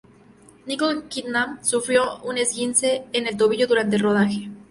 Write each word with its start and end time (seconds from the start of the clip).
Nicole 0.65 1.03
Kidman 1.09 1.63
sufrió 1.63 2.17
un 2.23 2.39
esguince 2.39 3.05
en 3.13 3.27
el 3.27 3.37
tobillo 3.37 3.67
durante 3.67 3.97
el 3.97 4.01
rodaje. 4.01 4.49